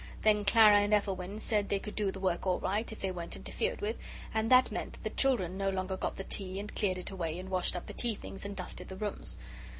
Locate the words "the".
2.11-2.19, 5.03-5.11, 6.17-6.23, 7.85-7.93, 8.87-8.95